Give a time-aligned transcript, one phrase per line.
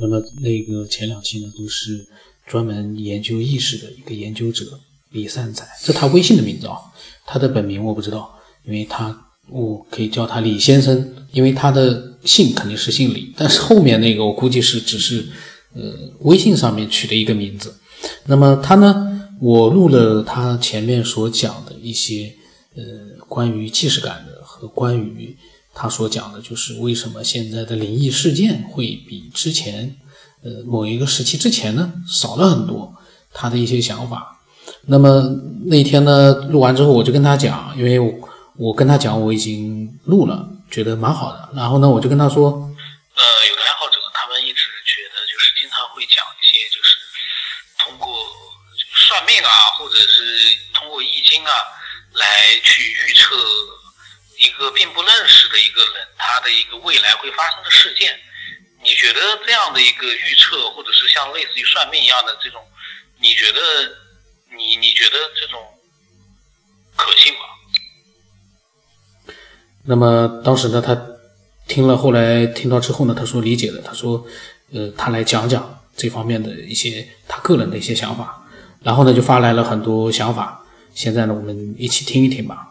[0.00, 2.06] 那么那个前两期呢，都是
[2.46, 4.64] 专门研究意识的一个研究者
[5.10, 6.76] 李善宰，这他微信的名字啊，
[7.26, 8.30] 他的本名我不知道，
[8.64, 9.16] 因为他
[9.50, 15.26] 我可以叫他李先生，因为他的姓肯定是姓李，但是后面那个我估计是只是
[15.74, 17.74] 呃微信上面取的一个名字。
[18.26, 22.32] 那么他呢，我录了他前面所讲的一些
[22.76, 22.84] 呃
[23.28, 25.36] 关于既视感的和关于。
[25.80, 29.96] 他所讲的就是为什么现在的灵异事件会比之前，
[30.42, 32.92] 呃，某一个时期之前呢少了很多。
[33.32, 34.40] 他的一些想法。
[34.86, 35.22] 那么
[35.66, 38.10] 那天呢录完之后，我就跟他讲，因为我
[38.56, 41.48] 我跟他讲我已经录了，觉得蛮好的。
[41.54, 46.98] 然后呢，我就跟他说，呃，有的爱好者他们一直觉得就是经常会讲一些就是
[47.78, 48.10] 通过
[49.06, 51.52] 算命啊，或者是通过易经啊
[52.14, 52.24] 来
[52.64, 53.77] 去预测。
[54.38, 58.16] 一个并不认识的一个人，他的一个未来会发生的事件，
[58.82, 62.62] 你觉得这样的一个预测，或者是像类似于算命一样的这种，
[63.20, 63.60] 你觉得
[64.56, 65.60] 你你觉得这种
[66.94, 67.40] 可信吗？
[69.84, 70.96] 那么当时呢，他
[71.66, 74.24] 听了，后来听到之后呢，他说理解了，他说，
[74.72, 78.46] 呃，他来讲讲这方面的一些他个人的一些想法，
[78.82, 82.67] 然后呢就发来了很多想法，现在呢我们一起听一听吧。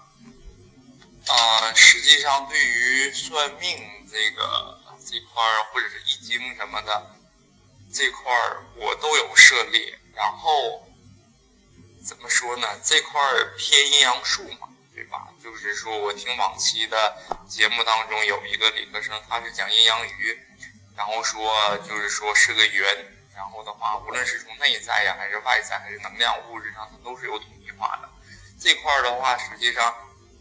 [2.08, 7.06] 实际上对于算命这个这块儿，或者是易经什么的
[7.94, 10.00] 这块儿，我都有涉猎。
[10.16, 10.88] 然后
[12.06, 12.80] 怎么说呢？
[12.82, 15.28] 这块儿偏阴阳术嘛，对吧？
[15.44, 17.14] 就是说我听往期的
[17.46, 20.40] 节目当中有一个理科生，他是讲阴阳鱼，
[20.96, 28.10] 然后说就是说是个圆，然后的话，无论是从内在呀，还是外在，还是能量物质上，它都是有统一化的。
[28.58, 29.94] 这块儿的话，实际上，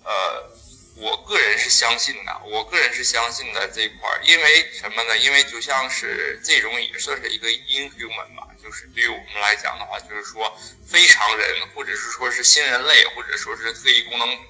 [0.05, 0.65] 呃。
[0.99, 5.19] 我个人是相信的，我个人是相信的这一块儿，因为什么呢？
[5.19, 10.51] 因为就像是这种也算是一个 inhuman 吧，就是对于我们来讲的话，就是说
[10.87, 14.43] 非常人，或者是说是新人类，或者说是特异功能者。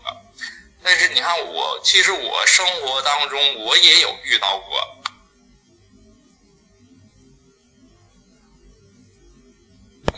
[0.84, 5.02] 但是你看我，其实我生活当中我也有遇到过，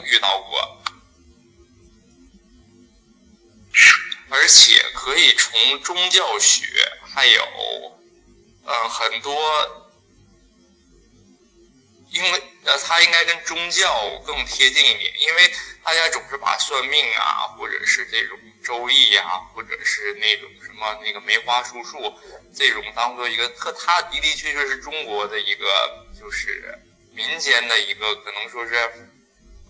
[0.04, 0.74] 遇到过。
[4.30, 4.77] 而且
[5.08, 6.66] 可以从宗教学，
[7.00, 7.42] 还有，
[8.66, 9.34] 呃，很多，
[12.10, 15.50] 因为呃，它应该跟宗教更贴近一点，因为
[15.82, 22.12] 大家总是把算命啊，或者是这种周易啊，或者是那种什么那个梅花数数
[22.54, 26.78] 这种当做一个特，它的的确确是中国的一个就是
[27.14, 28.74] 民间的一个可能说是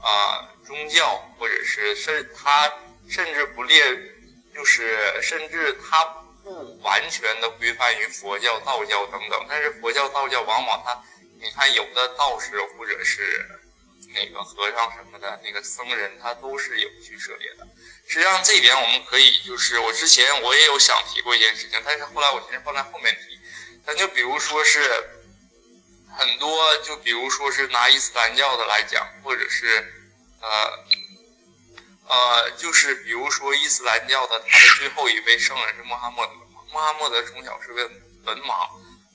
[0.00, 2.72] 啊宗教，或者是甚它
[3.08, 4.17] 甚至不列。
[4.58, 6.04] 就是，甚至它
[6.42, 11.00] 不完全的规范于佛教、道教等等，但是佛教、道教往往它，
[11.40, 13.48] 你看有的道士或者是
[14.12, 17.64] 那个和尚什么的，那个僧人他都是有去涉猎的。
[18.08, 23.38] 实际上这一点我们可以，就是我之前我也有想提过一件事情，但是后来我先放在后面提。
[23.86, 24.90] 咱就比如说是
[26.18, 29.94] 很多，就比如说是拿伊斯兰教的来讲，或者是
[30.40, 30.87] 呃。
[32.08, 36.32] 呃，就是比如说伊斯兰教的，他的最后一位圣人是穆罕默德。
[36.72, 37.82] 穆罕默德从小是个
[38.24, 38.68] 文盲，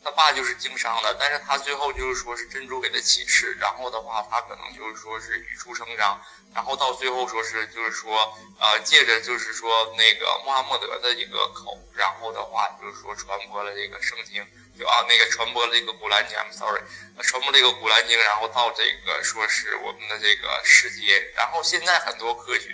[0.04, 6.20] 他爸就是经商的，但是他最后就是说是珍珠给他启示，然后的话他可能就是说是语出成章，
[6.54, 14.46] 然后到最后说是就是说呃借着就是说那个穆罕默德的一个口，然后的话就是说传播了这个圣经。
[14.78, 16.82] 就啊，那个传播了这个古兰经，I'm sorry，
[17.22, 22.70] 传播这个古兰经，然后到这个说是我们的这个世界，然后现在很多科学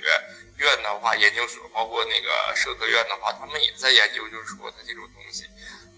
[0.57, 5.43] 院的话，研究所包括那个社科院的话，他们也在研究，就是说它这种东西，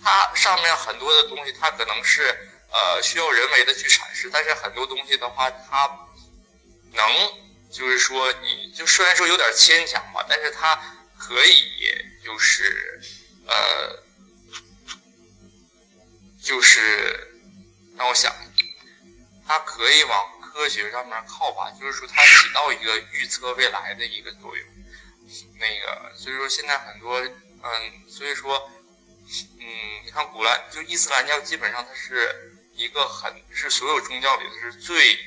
[0.04, 2.36] 它上面很多的东西，它可能是
[2.72, 5.88] 呃需要人为的去阐释，但是很多东西的话，它
[6.94, 7.06] 能
[7.72, 10.76] 就是说你就虽然说有点牵强吧，但是它
[11.20, 11.96] 可以
[12.26, 13.00] 就是
[13.46, 14.04] 呃。
[16.52, 17.32] 就是
[17.96, 18.36] 让我想，
[19.48, 24.68] 它可以往科学上面靠吧，就是说它起到一个预测未来的一个作用。
[25.58, 27.32] 那个，所以说现在很多，嗯，
[28.10, 28.70] 所以说，
[29.62, 29.66] 嗯，
[30.06, 35.18] 你看古兰就伊斯兰教，基本上它是一个很是所有宗教里头是最，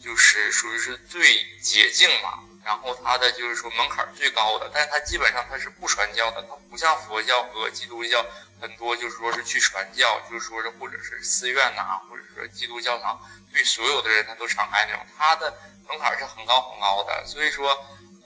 [0.00, 2.38] 就是属于是最洁净嘛。
[2.64, 8.24] 然后它的就是说门槛最高的，但是它基本上它是不传教的，它不像佛教和基督教
[8.60, 13.20] 很多就是说是去传教，就是说是或者是寺院呐，或者说基督教堂
[13.52, 15.52] 对所有的人他都敞开那种，它的
[15.88, 17.68] 门槛是很高很高的，所以说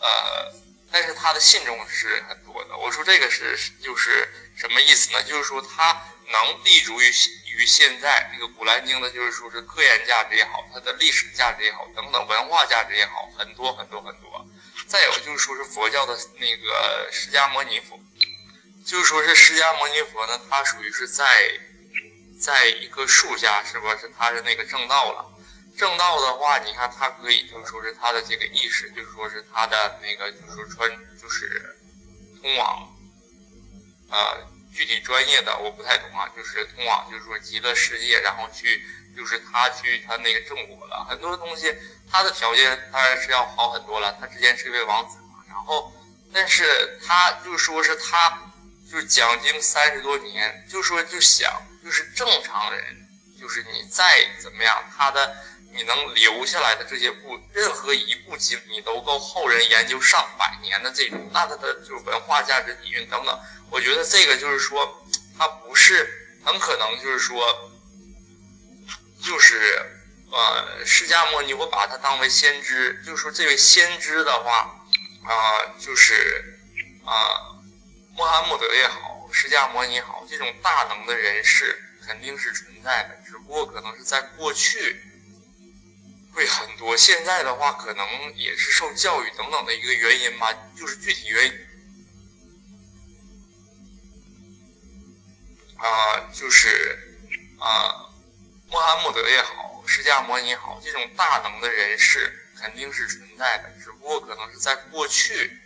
[0.01, 0.53] 呃，
[0.91, 2.77] 但是他的信众是很多的。
[2.77, 5.23] 我说这个是就是什么意思呢？
[5.23, 5.93] 就是说他
[6.31, 7.11] 能立足于
[7.55, 14.47] 于现在这个《古兰经》的，就是说是科研价值也好，它的历史价值也好，等等文化价值也好，很多很多很多。
[14.87, 17.99] 再有就是说是佛教的那个释迦牟尼佛，
[18.85, 21.25] 就是说是释迦牟尼佛呢，它属于是在
[22.39, 24.13] 在一棵树下，是不是？
[24.19, 25.25] 它是那个正道了。
[25.77, 30.89] 正道的话，你看它可以就是说是它的这个意识，就是说是它的那个就是说穿
[31.21, 31.54] 就是
[34.85, 38.85] 具体专业的我不太懂啊，就是通往就是说极乐世界，然后去
[39.17, 41.75] 就是他去他那个正果了，很多东西
[42.11, 44.15] 他的条件当然是要好很多了。
[44.21, 45.91] 他之前是一位王子嘛，然后
[46.35, 48.53] 但是他就说是他
[48.91, 51.51] 就是讲经三十多年，就说就想
[51.83, 53.09] 就是正常人，
[53.41, 55.35] 就是你再怎么样，他的。
[55.77, 63.41] 你能留下来的这些部，任何一部经，你都够后人研究上百年的这种，那它的就是文化价值底蕴等等。
[63.71, 65.05] 我觉得这个就是说，
[65.37, 67.45] 它不是很可能就是说，
[69.21, 69.85] 就是
[70.31, 74.81] 呃，释迦牟尼，我把它当为先知，就是说这位先知的话，
[75.25, 76.55] 啊，就是
[77.05, 77.51] 啊，
[78.15, 85.03] 穆罕默德也好，释迦牟尼也好，这种大能的人士肯定是存在的，只不过可能是在过去。
[86.35, 88.05] 会很多，现在的话可能
[88.35, 91.53] 也是受教育等等的一个原因吧，就是具体原因
[95.77, 96.99] 啊，就是
[97.61, 98.11] 啊，
[98.69, 105.57] 穆罕默德也好，释迦摩尼也好，这种大能的人士肯定是存在的，只不过可能是在过去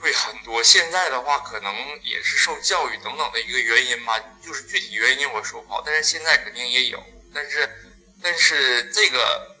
[0.00, 1.72] 会很多，现在的话可能
[2.02, 7.00] 也是受教育等等的一个原因吧，就是具体原因我说不好，但是现在肯定也有，
[7.32, 7.85] 但是。
[8.22, 9.56] 但是这个，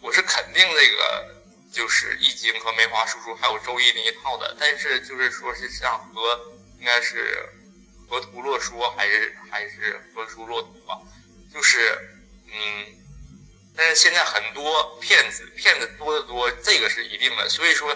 [0.00, 1.34] 我是肯定这个
[1.72, 4.56] 就是《易经》和《梅花叔叔》还有《周易》那一套的。
[4.58, 6.40] 但是就是说是像和
[6.78, 7.48] 应该是
[8.08, 10.98] 河图洛书还是还是河书洛图吧，
[11.52, 11.96] 就是
[12.46, 12.86] 嗯，
[13.76, 17.48] 但是现在很多骗子骗子多得多，这个是一定的。
[17.48, 17.88] 所以说，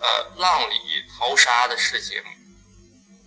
[0.00, 0.76] 呃，浪里
[1.08, 2.22] 淘沙的事情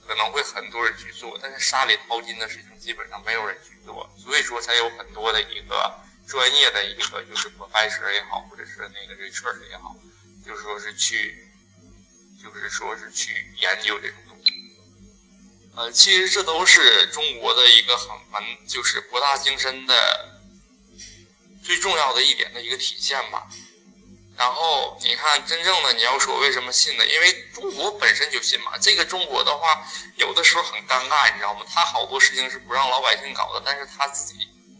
[0.07, 3.71] 可能会很多人去做，但是沙里淘金的事情基本上没有人去。
[3.83, 5.93] 做，所以说才有很多的一个
[6.25, 9.93] 专业的一个就是博拜师也好，或者是那个 research 也好，
[10.45, 11.49] 就是说是去，
[12.41, 14.53] 就是说是去研究这种东西。
[15.75, 20.39] 呃，其实这都是中国的一个很很就是博大精深的
[21.61, 23.49] 最重要的一点的一个体现吧。
[24.35, 27.05] 然后你看，真正的你要说为什么信呢？
[27.05, 28.71] 因为中国本身就信嘛。
[28.81, 29.85] 这个中国的话，
[30.15, 31.63] 有的时候很尴尬，你知道吗？
[31.71, 34.39] 他好多事情是不让老百姓搞的，但是他自己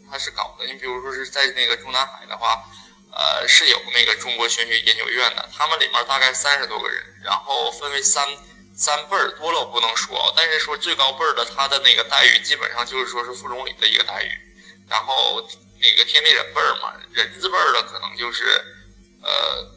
[0.10, 0.66] 他是搞的。
[0.66, 2.64] 你比如说是在那个中南海的话，
[3.12, 8.28] 呃，是有那个中国玄学研究院的，他们里面大概三十多个人，然后分为三
[8.76, 14.32] 三辈儿，多了我不能说，但是说最高辈儿的，他的那个待遇基本上就是说是副总理的一个待遇，
[14.90, 15.48] 然后
[15.80, 18.73] 那个天地人辈儿嘛，人字辈儿的可能就是。
[19.24, 19.72] 呃，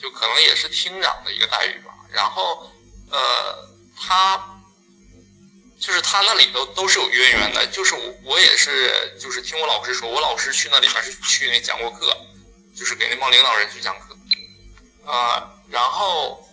[0.00, 1.92] 就可能也是厅长的一个待遇吧。
[2.12, 2.70] 然后，
[3.10, 4.62] 呃，他
[5.78, 7.66] 就是他那里头都是有渊源的。
[7.66, 12.16] 就是我我也是，就是听我老师说，我老师去那里面是去那讲过课，
[12.76, 14.16] 就是给那帮领导人去讲课。
[15.04, 16.46] 啊，然后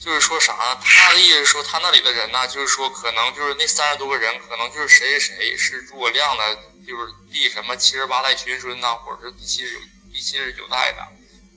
[0.00, 0.80] 就是说啥呢？
[0.82, 6.54] 他的意思说，他那里的人呢，就是说可能就是那三十多个人，可能就是谁谁谁是诸葛亮的，
[6.86, 9.78] 就是第什么七十八代玄孙呐，或者是第七十
[10.22, 11.06] 七十九代的，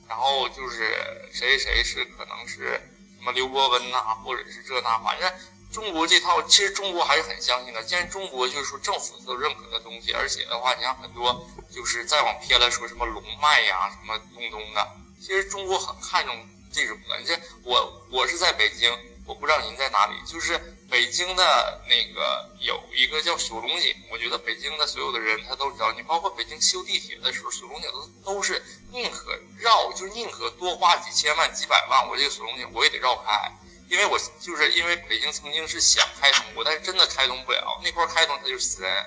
[0.08, 2.80] 然后就是谁谁是可能是
[3.16, 5.32] 什么刘伯温呐，或者是这那，反正
[5.72, 7.82] 中国这套其实中国还是很相信的。
[7.84, 14.88] 既然中国就是说政府都认可的东西，而且的话，你像很多就是再往偏了说什么龙脉呀，什么东东的，
[15.20, 16.36] 其实中国很看重
[16.72, 17.18] 这种的。
[17.20, 18.92] 你这我我是在北京，
[19.24, 20.60] 我不知道您在哪里，就是。
[20.88, 25.92] 北京的那个有一个叫锁龙井，我觉得北京的所有的人他都知道。
[25.92, 28.62] 你包括北京修地铁的时候，锁龙井都都是
[28.92, 33.52] 宁可绕，就是宁可多花几千万、几百万，我这个锁龙井我也得绕开，
[33.88, 39.06] 因为我就是因为北京曾经是想开通过，但是真的开通不了，那块开通它就死人。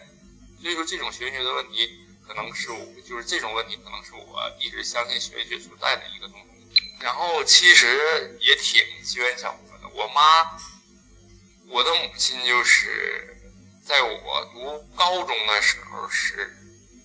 [0.61, 1.89] 所以说这种玄学的问题，
[2.27, 6.83] 可能是我就是这种问题，可能是我一直相信玄学所在的一个东西。
[6.99, 10.59] 然后其实也挺机缘巧合的，我妈。
[11.71, 13.37] 我的母亲就是
[13.85, 16.51] 在我读高中的时候是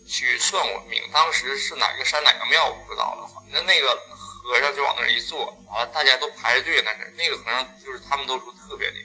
[0.09, 9.03] 去算我命，当时是哪个山哪个庙不知道了，反正那个和尚就往那儿一坐，完了大家都排着队那是，那个和尚就是他们都说特别灵，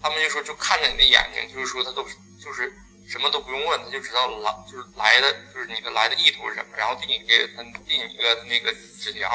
[0.00, 2.06] 他们就说就看着你的眼睛，就是说他都
[2.40, 2.72] 就是
[3.08, 9.28] 什么都不用问，他就知道来就是来的就是你的来的意图是什么，然后递你给他递你一个那个纸条，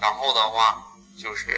[0.00, 0.82] 然后的话
[1.16, 1.52] 就是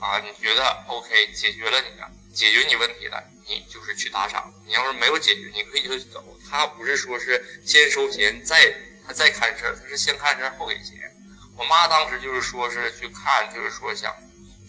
[0.00, 2.10] 啊你觉得 OK 解决了你的。
[2.32, 4.52] 解决你问题的，你就是去打赏。
[4.66, 6.24] 你要是没有解决，你可以就走。
[6.50, 8.74] 他不是说是先收钱再
[9.06, 10.98] 他再看事儿，他是先看事儿后给钱。
[11.56, 14.14] 我妈当时就是说是去看，就是说想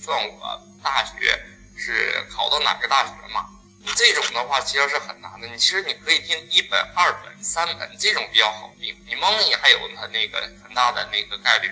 [0.01, 1.41] 算我大学
[1.77, 3.50] 是考到哪个大学嘛。
[3.79, 5.48] 你这种的话其实是很难的。
[5.48, 8.96] 你其实你可以定一本、二本、三本这种比较好定。
[9.08, 11.70] 你蒙你还有他那个很大的那个概率。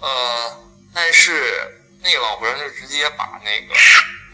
[0.00, 0.60] 呃，
[0.92, 1.32] 但是
[2.02, 3.74] 那个老和尚就直接把那个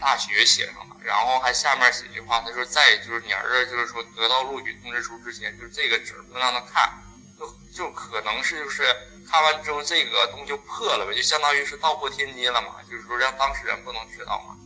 [0.01, 6.91] 大学写上了，然后还下面写句话，他说在就是你儿子就是说得到录取通知书之前，就是这个纸不能让他看，
[7.39, 8.83] 就就可能是就是
[9.29, 14.57] 看完之后这个东西就破了呗，就相当于是道破天机了嘛， 就是说让当事人不能知道嘛。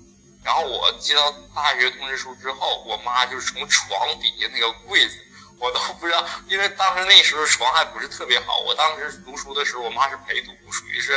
[0.43, 5.17] 然后我接到大学通知书之后，我妈就是从床底下那个柜子，
[5.59, 8.59] 我都不知道，因为当时那时候床还不是特别好。
[8.59, 11.13] 我当时读书的时候，我妈是陪读，属于是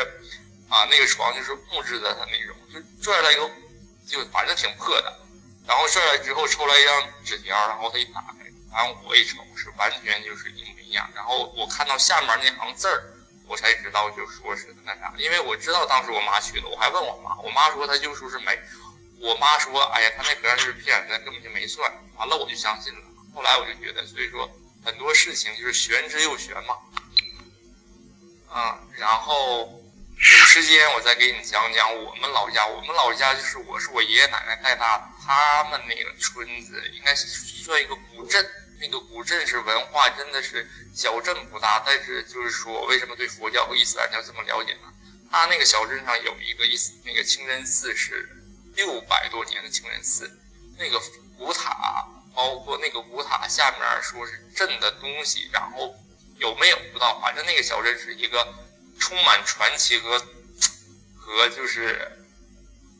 [0.71, 3.51] 啊，那个床就是木质的，它那种就拽了一个，
[4.09, 5.19] 就反正挺破的。
[5.67, 11.09] 然后拽来之后抽来一张纸条，然后他一打开，然后我一瞅是完全就是一模一样。
[11.15, 13.05] 然后我看到下面那行字儿，
[13.47, 18.59] 我才知道就说是那啥，因为我知道当时我妈去了，我还问我妈，我妈说她就说是没。
[19.21, 23.00] 我妈说：“哎呀，他那和尚就是骗人的，根本就没算。”完了，我就相信了。
[23.35, 24.49] 后来我就觉得，所以说
[24.85, 26.77] 很多事情就是玄之又玄嘛。
[28.55, 29.78] 嗯，然后
[30.62, 32.67] 时间我再给你讲讲我们老家。
[32.67, 38.45] 我们老家就是我是我爷爷奶奶带大的，他们那个村子应该算一个古镇。
[38.81, 44.93] 那个古镇是文化真的是小镇不大，但是就是说为什么对佛教和伊斯兰教这么了解呢？
[45.31, 48.35] 他那个小镇上有一个伊斯那个清真寺是。
[48.77, 50.31] 六百多年的清真寺，
[50.79, 51.03] 那个
[51.37, 55.93] 古塔，包括那个古塔下面说是镇的东西，然后
[56.37, 58.55] 有没有不知道，反正那个小镇是一个
[59.00, 60.17] 充满传奇和
[61.29, 62.11] 和就是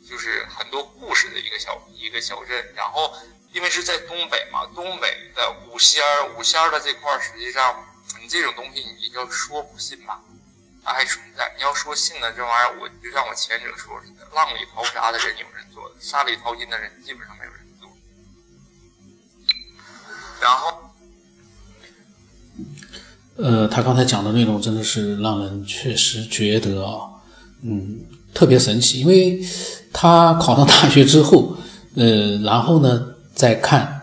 [0.07, 2.75] 就是很多故事的一个小一个小镇。
[2.77, 3.15] 然后
[3.55, 7.83] 因为是在东北嘛，东北的五仙儿五仙儿的这块，实际上
[8.21, 10.21] 你这种东西你要说不信吧。
[10.85, 11.53] 它还存在。
[11.57, 17.91] 你要说信呢，这玩意儿，我就像我前者说似的，浪里淘沙的人有人做的，沙里淘金的人基本上没有人做。
[20.41, 20.95] 然后，
[23.37, 27.21] 呃，他刚才讲的内容真的是让人确实觉得啊，
[27.63, 29.01] 嗯，特别神奇。
[29.01, 29.41] 因为
[29.93, 31.57] 他考上大学之后，
[31.95, 33.03] 呃，然后呢
[33.35, 34.03] 再看，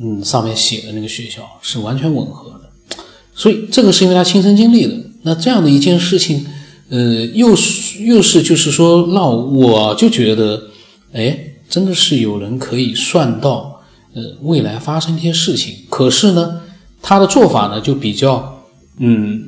[0.00, 2.96] 嗯，上面写的那个学校是完全吻合的，
[3.34, 4.94] 所以这个是因为他亲身经历的。
[5.22, 6.44] 那这样的一件事情，
[6.88, 10.64] 呃，又是又是就是说，让我就觉得，
[11.12, 11.38] 哎，
[11.68, 13.80] 真的是有人可以算到，
[14.14, 15.76] 呃，未来发生一些事情。
[15.88, 16.60] 可是呢，
[17.00, 18.64] 他的做法呢就比较，
[18.98, 19.40] 嗯，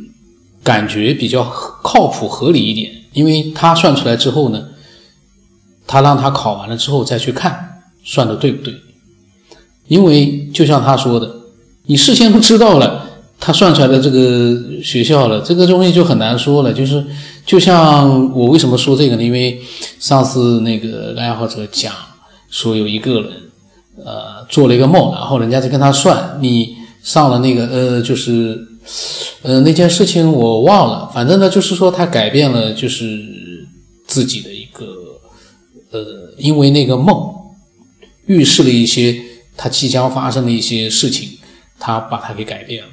[0.62, 1.42] 感觉比较
[1.82, 4.62] 靠谱合理一点，因为他算出来之后呢，
[5.86, 8.74] 他让他考完了之后再去看算的对不对，
[9.88, 11.34] 因为就像他说的，
[11.86, 13.12] 你事先都知道了。
[13.40, 16.72] 他算出来的这个学校了，这个东西就很难说了。
[16.72, 17.04] 就是，
[17.44, 19.22] 就像我为什么说这个呢？
[19.22, 19.60] 因为
[19.98, 21.92] 上次那个爱好者讲
[22.48, 23.30] 说有一个人，
[24.02, 28.66] 呃，做了一个梦，然后人家就跟他算，你上了那个呃，就是，
[29.42, 33.66] 呃，那件事情我忘了，反正呢，就是说他改变了，就是
[34.06, 35.20] 自己的一个，
[35.90, 37.32] 呃，因为那个梦
[38.26, 39.20] 预示了一些
[39.56, 41.30] 他即将发生的一些事情，
[41.78, 42.90] 他把它给改变了。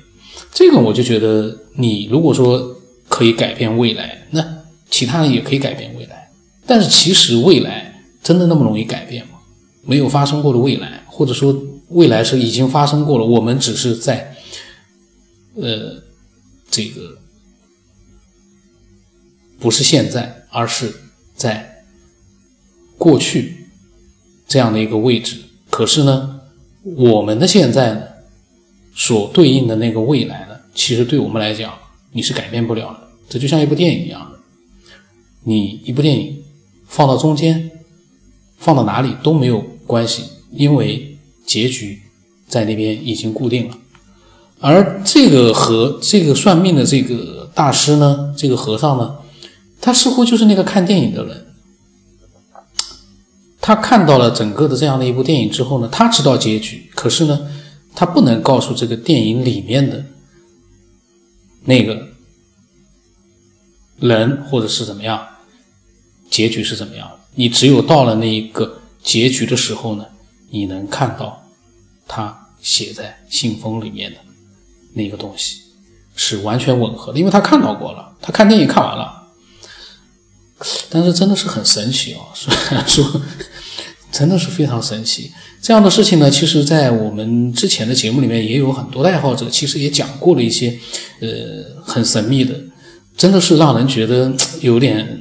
[0.54, 2.76] 这个我就觉得，你如果说
[3.08, 4.46] 可以改变未来，那
[4.90, 6.30] 其他人也可以改变未来。
[6.66, 9.40] 但是其实未来真的那么容易改变吗？
[9.84, 11.56] 没有发生过的未来，或者说
[11.90, 14.36] 未来是已经发生过了，我们只是在，
[15.56, 16.02] 呃，
[16.70, 17.18] 这个
[19.60, 20.94] 不是现在，而是
[21.36, 21.84] 在
[22.98, 23.68] 过去
[24.48, 25.38] 这样的一个位置。
[25.70, 26.42] 可是呢，
[26.84, 28.04] 我们的现在呢？
[28.94, 30.60] 所对应的那个未来呢？
[30.76, 31.74] 其实对我们来讲，
[32.12, 33.08] 你是改变不了的。
[33.30, 34.40] 这就像一部电影一样的，
[35.44, 36.44] 你一部电影
[36.86, 37.72] 放到中间，
[38.58, 42.02] 放到哪里都没有关系，因为结局
[42.48, 43.78] 在那边已经固定了。
[44.62, 49.18] 而这个和这个算命的这个大师呢，这个和尚呢，
[49.82, 51.48] 他似乎就是那个看电影的人。
[53.60, 57.52] 他看到了整个的这样的一部电影之后呢，他知道结局，可是呢。
[57.94, 60.06] 他不能告诉这个电影里面的
[61.66, 62.08] 那个
[64.00, 65.28] 人，或者是怎么样，
[66.30, 67.12] 结局是怎么样？
[67.36, 70.06] 你只有到了那一个结局的时候呢，
[70.50, 71.44] 你能看到
[72.08, 74.20] 他写在信封里面的
[74.94, 75.62] 那个东西
[76.16, 79.20] 是完全吻合的，因为他看到过了，他看电影看完了。
[80.90, 83.22] 但是真的是很神奇哦，虽然说
[84.12, 85.32] 真的是非常神奇。
[85.62, 90.78] 这样的事情呢，其实，在我们之前的节目里面也有很多的爱好者，其实也讲过了一些，
[91.20, 91.30] 呃，
[91.84, 92.60] 很神秘的，
[93.16, 95.20] 真的是让人觉得有点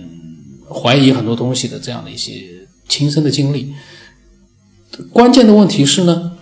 [0.68, 2.42] 怀疑很多东西的这样的一些
[2.88, 3.74] 亲身的经历。
[5.12, 6.32] 关键的问题是呢，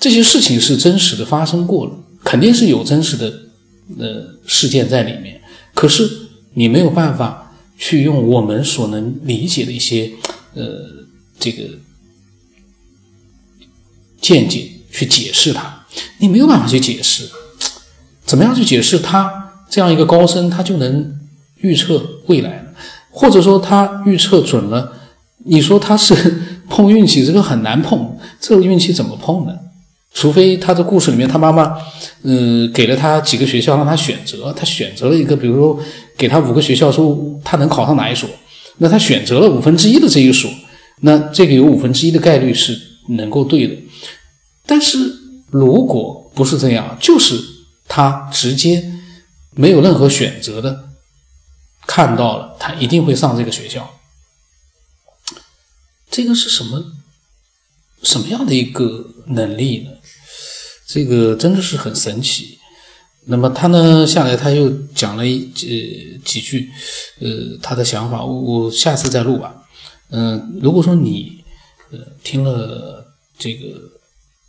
[0.00, 1.92] 这些事情是真实的发生过了，
[2.24, 3.32] 肯定是有真实的
[3.98, 5.40] 呃事件在里面，
[5.74, 6.08] 可是
[6.54, 10.10] 你没有办法去用我们所能理解的一些
[10.54, 10.62] 呃
[11.38, 11.62] 这个。
[14.20, 15.84] 见解去解释它，
[16.18, 17.28] 你没有办法去解释，
[18.24, 21.18] 怎么样去解释他这样一个高僧，他就能
[21.56, 22.68] 预测未来呢？
[23.10, 24.92] 或者说他预测准了？
[25.38, 26.14] 你说他是
[26.70, 29.58] 碰运气，这个很难碰，这个运气怎么碰呢？
[30.14, 31.76] 除非他的故事里面，他妈妈，
[32.22, 35.82] 嗯，给了他几个学校让他选择，他选择了一个，比如说
[36.16, 38.28] 给他五个学校，说他能考上哪一所，
[38.76, 40.50] 那他选择了五分之一的这一所，
[41.00, 42.78] 那这个有五分之一的概率是
[43.08, 43.74] 能够对的。
[44.66, 44.98] 但是
[45.50, 47.40] 如果不是这样，就是
[47.88, 48.92] 他直接
[49.54, 50.90] 没有任何选择的
[51.86, 53.98] 看到了，他一定会上这个学校。
[56.10, 56.92] 这个是什么
[58.02, 59.90] 什么样的一个能力呢？
[60.92, 62.58] 这个真的是很神奇。
[63.26, 66.68] 那么他呢下来他又讲了一呃几句
[67.20, 69.64] 呃他的想法，我我下次再录吧。
[70.10, 71.42] 嗯，如果说你
[71.90, 73.90] 呃听了这个。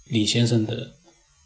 [0.09, 0.91] 李先生的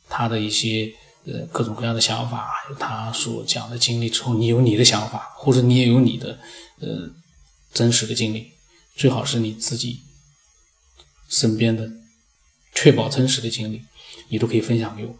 [0.09, 0.91] 他的一些
[1.25, 6.37] 呃各种各样的想法，他所讲的经历之后，你有你的想法，或者你也有你的
[6.81, 7.07] 呃
[7.71, 8.51] 真实的经历，
[8.95, 9.99] 最好是你自己
[11.29, 11.89] 身边的
[12.77, 13.81] 确保真实的经历，
[14.29, 15.11] 你都可以分享给我。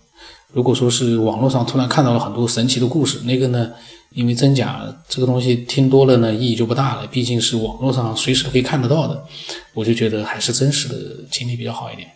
[0.53, 3.73] 如果说是网络上突然看到了很多神奇的故事，那个呢，
[4.11, 9.25] 因为真假这个东西听多了呢，意义就不大了，毕竟是网络上随时都可以看得到的，
[9.73, 12.11] 我就觉得还是真实的经历比较好一点。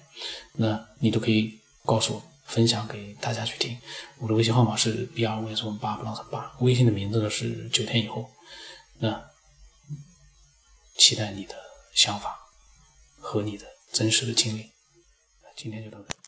[0.57, 1.51] 那你都可以
[1.88, 3.75] 告诉我，分享给大家去听。
[4.19, 8.29] 我的微信号码是 b r v s 八不浪成八，微信的名字呢是九天以后。
[8.99, 9.19] 那
[10.97, 11.56] 期待你的
[11.95, 12.38] 想法
[13.19, 14.70] 和你的真实的经历。
[15.56, 16.20] 今天就到这